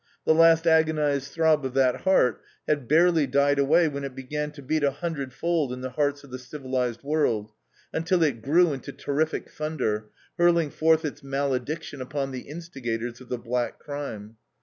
[0.25, 4.63] The last agonized throb of that heart had barely died away when it began to
[4.63, 7.51] beat a hundredfold in the hearts of the civilized world,
[7.93, 10.09] until it grew into terrific thunder,
[10.39, 14.37] hurling forth its malediction upon the instigators of the black crime.